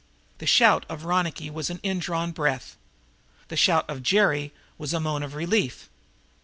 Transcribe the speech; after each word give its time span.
The 0.39 0.47
shout 0.47 0.83
of 0.89 1.05
Ronicky 1.05 1.51
was 1.51 1.69
an 1.69 1.79
indrawn 1.83 2.31
breath. 2.31 2.75
The 3.49 3.55
shout 3.55 3.87
of 3.87 4.01
Jerry 4.01 4.45
Smith 4.49 4.69
was 4.79 4.93
a 4.95 4.99
moan 4.99 5.21
of 5.21 5.35
relief. 5.35 5.91